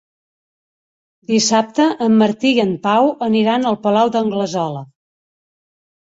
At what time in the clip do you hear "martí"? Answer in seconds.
2.21-2.53